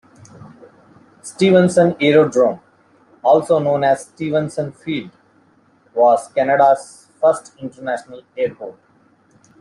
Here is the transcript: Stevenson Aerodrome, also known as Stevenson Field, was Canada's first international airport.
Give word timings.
Stevenson 1.21 1.95
Aerodrome, 2.01 2.59
also 3.21 3.59
known 3.59 3.83
as 3.83 4.05
Stevenson 4.05 4.71
Field, 4.71 5.11
was 5.93 6.27
Canada's 6.33 7.05
first 7.21 7.53
international 7.59 8.23
airport. 8.35 8.79